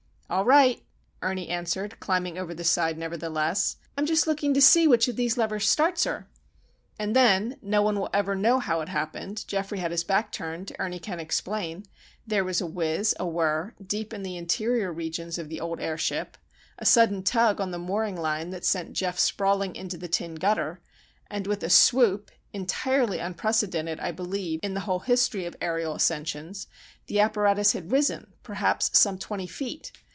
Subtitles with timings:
[0.33, 0.81] "All right,"
[1.21, 3.75] Ernie answered, climbing over the side, nevertheless.
[3.97, 6.29] "I'm just looking to see which of these levers starts her."
[6.97, 10.99] And then,—no one will ever know how it happened, Geoffrey had his back turned, Ernie
[10.99, 15.81] can't explain,—there was a whiz, a whirr, deep in the interior regions of the old
[15.81, 16.37] airship,
[16.79, 20.79] a sudden tug on the mooring line that sent Geof sprawling into the tin gutter,
[21.29, 26.67] and with a swoop, entirely unprecedented, I believe, in the whole history of aërial ascensions,
[27.07, 29.91] the apparatus had risen, perhaps some twenty feet!